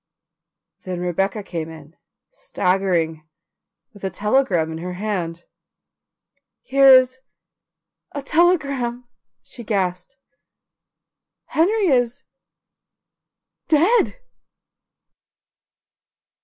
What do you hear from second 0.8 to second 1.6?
Then Rebecca